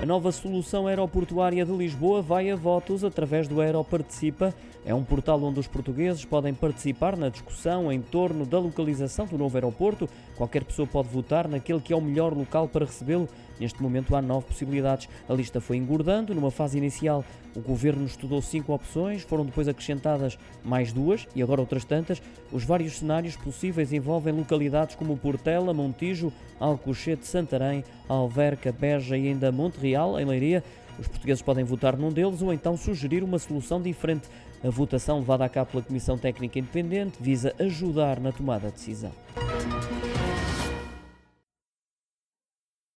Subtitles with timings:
[0.00, 4.54] A nova solução aeroportuária de Lisboa vai a votos através do Aeroparticipa.
[4.84, 9.38] É um portal onde os portugueses podem participar na discussão em torno da localização do
[9.38, 10.06] novo aeroporto.
[10.36, 13.26] Qualquer pessoa pode votar naquele que é o melhor local para recebê-lo.
[13.58, 15.08] Neste momento há nove possibilidades.
[15.28, 16.34] A lista foi engordando.
[16.34, 21.60] Numa fase inicial, o governo estudou cinco opções, foram depois acrescentadas mais duas e agora
[21.60, 22.20] outras tantas.
[22.52, 29.50] Os vários cenários possíveis envolvem localidades como Portela, Montijo, Alcochete, Santarém, Alverca, Beja e ainda
[29.50, 30.62] Monte Real, em Leiria.
[30.98, 34.28] Os portugueses podem votar num deles ou então sugerir uma solução diferente.
[34.64, 39.12] A votação levada a cabo pela Comissão Técnica Independente visa ajudar na tomada de decisão.